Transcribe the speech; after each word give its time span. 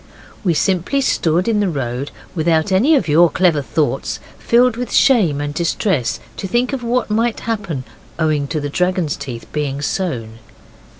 We 0.43 0.55
simply 0.55 0.99
stood 1.01 1.47
in 1.47 1.59
the 1.59 1.69
road 1.69 2.09
without 2.33 2.71
any 2.71 2.95
of 2.95 3.07
your 3.07 3.29
clever 3.29 3.61
thoughts, 3.61 4.19
filled 4.39 4.75
with 4.75 4.91
shame 4.91 5.39
and 5.39 5.53
distress 5.53 6.19
to 6.37 6.47
think 6.47 6.73
of 6.73 6.83
what 6.83 7.11
might 7.11 7.41
happen 7.41 7.83
owing 8.17 8.47
to 8.47 8.59
the 8.59 8.67
dragon's 8.69 9.15
teeth 9.15 9.45
being 9.53 9.79
sown. 9.79 10.39